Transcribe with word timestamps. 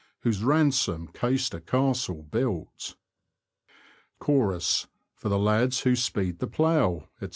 Whose 0.21 0.43
ransom 0.43 1.09
Caister 1.09 1.59
Castle 1.63 2.23
built. 2.23 2.95
|| 3.55 4.19
Chorus:— 4.19 4.87
For 5.19 5.29
the 5.29 5.37
lads 5.37 5.81
who 5.81 5.95
speed 5.95 6.39
the 6.39 6.47
plough, 6.47 7.07
&c. 7.19 7.29